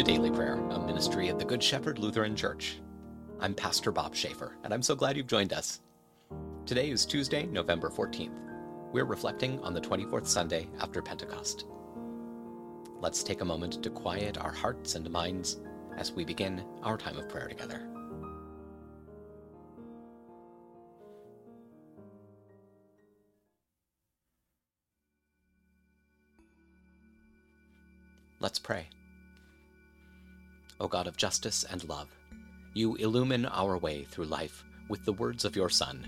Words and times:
to 0.00 0.12
Daily 0.12 0.30
Prayer, 0.30 0.54
a 0.54 0.78
ministry 0.78 1.28
of 1.28 1.38
the 1.38 1.44
Good 1.44 1.62
Shepherd 1.62 1.98
Lutheran 1.98 2.34
Church. 2.34 2.78
I'm 3.38 3.52
Pastor 3.52 3.92
Bob 3.92 4.16
Schaefer, 4.16 4.56
and 4.64 4.72
I'm 4.72 4.80
so 4.80 4.94
glad 4.94 5.14
you've 5.14 5.26
joined 5.26 5.52
us. 5.52 5.82
Today 6.64 6.88
is 6.88 7.04
Tuesday, 7.04 7.44
November 7.44 7.90
14th. 7.90 8.32
We're 8.94 9.04
reflecting 9.04 9.60
on 9.60 9.74
the 9.74 9.80
24th 9.82 10.26
Sunday 10.26 10.70
after 10.80 11.02
Pentecost. 11.02 11.66
Let's 12.98 13.22
take 13.22 13.42
a 13.42 13.44
moment 13.44 13.82
to 13.82 13.90
quiet 13.90 14.38
our 14.38 14.54
hearts 14.54 14.94
and 14.94 15.10
minds 15.10 15.58
as 15.98 16.12
we 16.12 16.24
begin 16.24 16.64
our 16.82 16.96
time 16.96 17.18
of 17.18 17.28
prayer 17.28 17.48
together. 17.48 17.86
Let's 28.40 28.58
pray. 28.58 28.88
O 30.80 30.88
God 30.88 31.06
of 31.06 31.16
justice 31.16 31.64
and 31.70 31.88
love, 31.88 32.08
you 32.74 32.96
illumine 32.96 33.46
our 33.46 33.76
way 33.76 34.04
through 34.04 34.24
life 34.24 34.64
with 34.88 35.04
the 35.04 35.12
words 35.12 35.44
of 35.44 35.54
your 35.54 35.68
Son. 35.68 36.06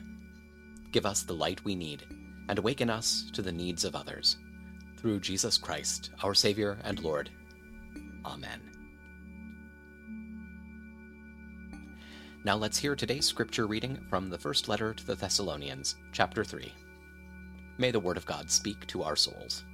Give 0.91 1.07
us 1.07 1.23
the 1.23 1.35
light 1.35 1.65
we 1.65 1.75
need 1.75 2.05
and 2.49 2.59
awaken 2.59 2.91
us 2.91 3.31
to 3.33 3.43
the 3.43 3.53
needs 3.53 3.85
of 3.85 3.95
others. 3.95 4.37
Through 4.99 5.21
Jesus 5.21 5.59
Christ, 5.59 6.11
our 6.23 6.35
Savior 6.35 6.79
and 6.85 7.01
Lord. 7.01 7.31
Amen. 8.25 8.61
Now 12.45 12.57
let's 12.57 12.79
hear 12.79 12.97
today's 12.97 13.27
scripture 13.27 13.67
reading 13.67 14.05
from 14.11 14.29
the 14.29 14.39
first 14.39 14.69
letter 14.69 14.93
to 14.95 15.07
the 15.07 15.15
Thessalonians, 15.15 15.95
chapter 16.13 16.43
3. 16.43 16.73
May 17.79 17.91
the 17.91 18.01
Word 18.01 18.17
of 18.17 18.27
God 18.27 18.51
speak 18.51 18.87
to 18.89 19.03
our 19.03 19.17
souls. 19.17 19.65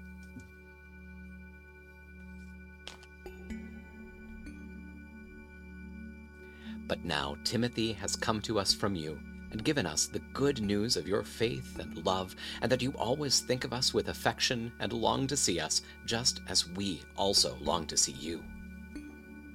But 6.89 7.05
now 7.05 7.37
Timothy 7.45 7.93
has 7.93 8.17
come 8.17 8.41
to 8.43 8.59
us 8.59 8.73
from 8.73 8.95
you 8.95 9.21
and 9.51 9.65
given 9.65 9.87
us 9.87 10.07
the 10.07 10.23
good 10.33 10.61
news 10.61 10.97
of 10.97 11.09
your 11.09 11.23
faith 11.23 11.79
and 11.79 12.05
love, 12.05 12.35
and 12.61 12.71
that 12.71 12.83
you 12.83 12.93
always 12.93 13.41
think 13.41 13.65
of 13.65 13.73
us 13.73 13.95
with 13.95 14.09
affection 14.09 14.73
and 14.81 14.93
long 14.93 15.27
to 15.27 15.37
see 15.37 15.59
us, 15.59 15.83
just 16.05 16.41
as 16.49 16.69
we 16.71 17.03
also 17.17 17.57
long 17.61 17.87
to 17.87 17.97
see 17.97 18.13
you. 18.13 18.43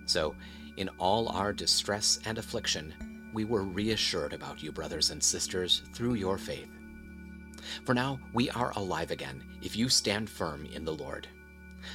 So, 0.06 0.36
in 0.78 0.90
all 0.98 1.30
our 1.30 1.53
distress 1.53 2.20
and 2.25 2.38
affliction, 2.38 2.94
we 3.34 3.45
were 3.45 3.64
reassured 3.64 4.34
about 4.34 4.64
you, 4.64 4.72
brothers 4.72 5.12
and 5.12 5.22
sisters, 5.22 5.84
through 5.94 6.16
your 6.16 6.38
faith. 6.38 6.70
For 7.86 7.94
now 7.94 8.20
we 8.34 8.50
are 8.52 8.72
alive 8.75 9.12
again, 9.12 9.44
if 9.62 9.75
you 9.75 9.90
stand 9.90 10.30
firm 10.30 10.66
in 10.66 10.84
the 10.84 10.94
Lord. 10.94 11.28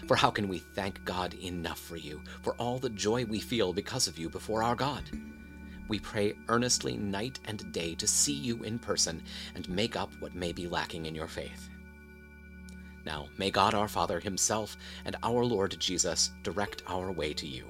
For 0.07 0.17
how 0.17 0.31
can 0.31 0.49
we 0.49 0.59
thank 0.59 1.05
God 1.05 1.35
enough 1.35 1.79
for 1.81 1.97
you, 1.97 2.23
for 2.43 2.55
all 2.55 2.79
the 2.79 2.91
joy 2.91 3.25
we 3.25 3.41
feel 3.41 3.73
because 3.73 4.09
of 4.09 4.19
you 4.19 4.29
before 4.29 4.63
our 4.63 4.75
God? 4.75 5.05
We 5.89 5.99
pray 5.99 6.35
earnestly 6.49 6.97
night 6.97 7.39
and 7.47 7.73
day 7.73 7.95
to 7.95 8.07
see 8.07 8.35
you 8.35 8.63
in 8.63 8.79
person 8.79 9.23
and 9.55 9.69
make 9.69 9.97
up 9.97 10.11
what 10.21 10.35
may 10.35 10.53
be 10.53 10.69
lacking 10.69 11.07
in 11.07 11.15
your 11.15 11.27
faith. 11.27 11.69
Now, 13.07 13.29
may 13.39 13.51
God 13.51 13.75
our 13.75 13.89
Father 13.89 14.21
Himself 14.21 14.77
and 15.07 15.17
our 15.23 15.45
Lord 15.45 15.79
Jesus 15.79 16.33
direct 16.43 16.83
our 16.87 17.11
way 17.11 17.33
to 17.35 17.47
you. 17.47 17.65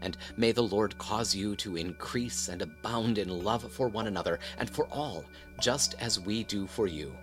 And 0.00 0.16
may 0.36 0.52
the 0.52 0.62
Lord 0.62 0.96
cause 0.98 1.34
you 1.34 1.56
to 1.56 1.76
increase 1.76 2.48
and 2.48 2.62
abound 2.62 3.18
in 3.18 3.28
love 3.28 3.70
for 3.72 3.88
one 3.88 4.06
another 4.06 4.38
and 4.58 4.70
for 4.70 4.86
all, 4.86 5.24
just 5.60 5.94
as 6.00 6.20
we 6.20 6.44
do 6.44 6.66
for 6.66 6.86
you 6.86 7.16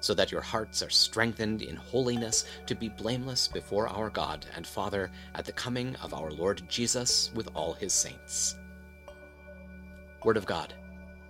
so 0.00 0.14
that 0.14 0.30
your 0.30 0.40
hearts 0.40 0.82
are 0.82 0.90
strengthened 0.90 1.62
in 1.62 1.76
holiness 1.76 2.44
to 2.66 2.74
be 2.74 2.88
blameless 2.88 3.48
before 3.48 3.88
our 3.88 4.10
God 4.10 4.46
and 4.54 4.66
Father 4.66 5.10
at 5.34 5.44
the 5.44 5.52
coming 5.52 5.96
of 5.96 6.14
our 6.14 6.30
Lord 6.30 6.62
Jesus 6.68 7.30
with 7.34 7.48
all 7.54 7.72
his 7.72 7.92
saints. 7.92 8.56
Word 10.24 10.36
of 10.36 10.46
God, 10.46 10.74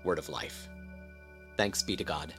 Word 0.05 0.19
of 0.19 0.29
life. 0.29 0.69
Thanks 1.56 1.83
be 1.83 1.97
to 1.97 2.05
God. 2.05 2.33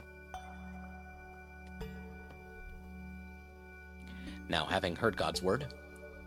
Now, 4.49 4.65
having 4.65 4.95
heard 4.95 5.15
God's 5.15 5.43
word, 5.43 5.67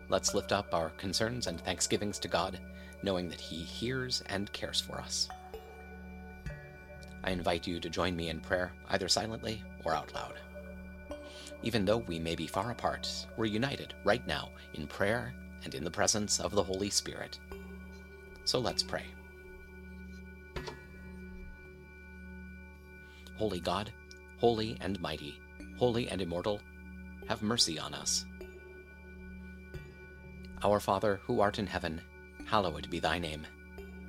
let's 0.07 0.33
lift 0.33 0.53
up 0.53 0.73
our 0.73 0.91
concerns 0.91 1.47
and 1.47 1.59
thanksgivings 1.59 2.19
to 2.19 2.29
God, 2.29 2.59
knowing 3.03 3.27
that 3.29 3.41
He 3.41 3.57
hears 3.57 4.23
and 4.27 4.51
cares 4.53 4.79
for 4.79 4.97
us. 4.99 5.27
I 7.23 7.31
invite 7.31 7.65
you 7.65 7.79
to 7.79 7.89
join 7.89 8.15
me 8.15 8.29
in 8.29 8.39
prayer, 8.39 8.73
either 8.89 9.07
silently 9.07 9.63
or 9.85 9.95
out 9.95 10.13
loud. 10.13 10.33
Even 11.61 11.85
though 11.85 11.97
we 11.97 12.19
may 12.19 12.35
be 12.35 12.47
far 12.47 12.71
apart, 12.71 13.07
we're 13.37 13.45
united 13.45 13.93
right 14.03 14.25
now 14.27 14.49
in 14.73 14.87
prayer 14.87 15.33
and 15.63 15.73
in 15.73 15.83
the 15.83 15.91
presence 15.91 16.39
of 16.39 16.51
the 16.51 16.63
Holy 16.63 16.89
Spirit. 16.89 17.39
So 18.43 18.59
let's 18.59 18.83
pray. 18.83 19.05
Holy 23.37 23.61
God, 23.61 23.91
holy 24.39 24.77
and 24.81 24.99
mighty, 24.99 25.39
holy 25.77 26.09
and 26.09 26.21
immortal, 26.21 26.59
have 27.29 27.41
mercy 27.41 27.79
on 27.79 27.93
us. 27.93 28.25
Our 30.63 30.79
Father, 30.79 31.21
who 31.23 31.39
art 31.39 31.59
in 31.59 31.67
heaven, 31.67 32.01
hallowed 32.45 32.89
be 32.89 32.99
thy 32.99 33.19
name. 33.19 33.47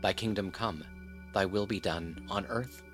Thy 0.02 0.12
kingdom 0.12 0.50
come, 0.50 0.84
thy 1.32 1.44
will 1.44 1.66
be 1.66 1.80
done, 1.80 2.26
on 2.28 2.44
earth 2.46 2.82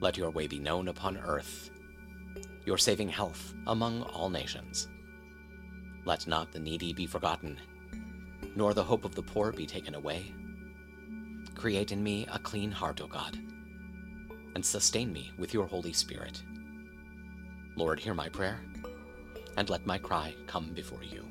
let 0.00 0.16
your 0.16 0.30
way 0.30 0.46
be 0.46 0.58
known 0.58 0.88
upon 0.88 1.18
earth, 1.18 1.70
your 2.64 2.78
saving 2.78 3.08
health 3.08 3.54
among 3.66 4.02
all 4.02 4.30
nations. 4.30 4.88
Let 6.04 6.26
not 6.26 6.52
the 6.52 6.60
needy 6.60 6.92
be 6.92 7.06
forgotten, 7.06 7.58
nor 8.54 8.74
the 8.74 8.84
hope 8.84 9.04
of 9.04 9.14
the 9.14 9.22
poor 9.22 9.52
be 9.52 9.66
taken 9.66 9.94
away. 9.94 10.32
Create 11.54 11.92
in 11.92 12.02
me 12.02 12.26
a 12.30 12.38
clean 12.38 12.70
heart, 12.70 13.00
O 13.00 13.06
God, 13.06 13.36
and 14.54 14.64
sustain 14.64 15.12
me 15.12 15.32
with 15.38 15.52
your 15.52 15.66
Holy 15.66 15.92
Spirit. 15.92 16.42
Lord, 17.76 17.98
hear 17.98 18.14
my 18.14 18.28
prayer, 18.28 18.60
and 19.56 19.68
let 19.68 19.86
my 19.86 19.98
cry 19.98 20.34
come 20.46 20.72
before 20.72 21.02
you. 21.02 21.24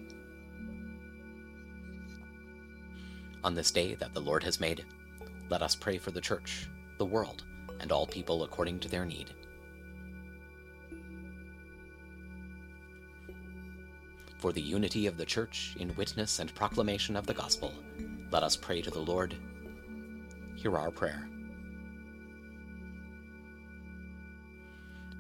On 3.44 3.56
this 3.56 3.72
day 3.72 3.96
that 3.96 4.14
the 4.14 4.19
Lord 4.19 4.44
has 4.44 4.60
made, 4.60 4.86
let 5.50 5.62
us 5.62 5.75
pray 5.75 5.98
for 5.98 6.12
the 6.12 6.19
Church, 6.19 6.68
the 6.98 7.06
world, 7.06 7.46
and 7.79 7.91
all 7.91 8.07
people 8.07 8.44
according 8.44 8.79
to 8.79 8.89
their 8.89 9.06
need. 9.06 9.33
For 14.39 14.51
the 14.51 14.62
unity 14.62 15.07
of 15.07 15.18
the 15.18 15.25
Church 15.25 15.75
in 15.79 15.95
witness 15.95 16.39
and 16.39 16.53
proclamation 16.53 17.15
of 17.15 17.25
the 17.25 17.33
gospel, 17.33 17.74
let 18.31 18.44
us 18.44 18.56
pray 18.56 18.81
to 18.81 18.91
the 18.91 19.00
Lord. 19.00 19.35
Hear 20.56 20.77
our 20.77 20.91
prayer. 20.91 21.27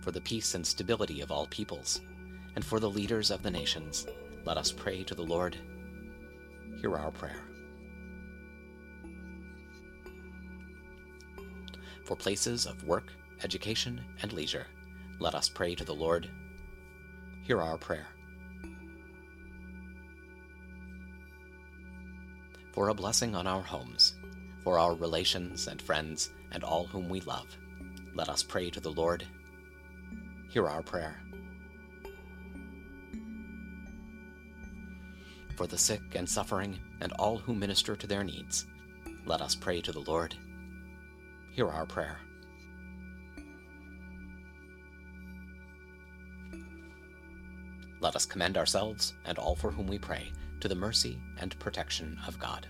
For 0.01 0.11
the 0.11 0.21
peace 0.21 0.55
and 0.55 0.65
stability 0.65 1.21
of 1.21 1.31
all 1.31 1.47
peoples, 1.47 2.01
and 2.55 2.63
for 2.63 2.79
the 2.79 2.89
leaders 2.89 3.31
of 3.31 3.43
the 3.43 3.51
nations, 3.51 4.07
let 4.45 4.57
us 4.57 4.71
pray 4.71 5.03
to 5.03 5.15
the 5.15 5.23
Lord. 5.23 5.57
Hear 6.79 6.95
our 6.95 7.11
prayer. 7.11 7.41
For 12.07 12.15
places 12.15 12.65
of 12.65 12.85
work, 12.85 13.11
education, 13.43 13.99
and 14.21 14.31
leisure, 14.31 14.65
let 15.19 15.35
us 15.35 15.49
pray 15.49 15.75
to 15.75 15.83
the 15.83 15.93
Lord. 15.93 16.29
Hear 17.43 17.61
our 17.61 17.77
prayer. 17.77 18.07
For 22.71 22.87
a 22.87 22.93
blessing 22.93 23.35
on 23.35 23.45
our 23.45 23.61
homes, 23.61 24.15
for 24.63 24.79
our 24.79 24.95
relations 24.95 25.67
and 25.67 25.81
friends, 25.81 26.29
and 26.53 26.63
all 26.63 26.87
whom 26.87 27.09
we 27.09 27.19
love, 27.19 27.47
let 28.15 28.29
us 28.29 28.41
pray 28.41 28.69
to 28.69 28.79
the 28.79 28.93
Lord. 28.93 29.27
Hear 30.47 30.65
our 30.65 30.81
prayer. 30.81 31.19
For 35.57 35.67
the 35.67 35.77
sick 35.77 36.15
and 36.15 36.29
suffering, 36.29 36.79
and 37.01 37.11
all 37.19 37.37
who 37.37 37.53
minister 37.53 37.97
to 37.97 38.07
their 38.07 38.23
needs, 38.23 38.65
let 39.25 39.41
us 39.41 39.55
pray 39.55 39.81
to 39.81 39.91
the 39.91 39.99
Lord. 39.99 40.37
Hear 41.57 41.69
our 41.71 41.87
prayer. 41.87 42.19
Let 47.99 48.15
us 48.15 48.27
commend 48.27 48.59
ourselves 48.59 49.15
and 49.25 49.39
all 49.39 49.55
for 49.55 49.71
whom 49.71 49.87
we 49.87 49.97
pray 49.97 50.31
to 50.59 50.67
the 50.67 50.75
mercy 50.75 51.19
and 51.39 51.57
protection 51.57 52.19
of 52.27 52.37
God. 52.37 52.67